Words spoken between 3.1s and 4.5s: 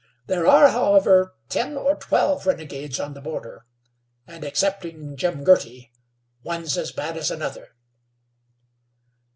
the border, and,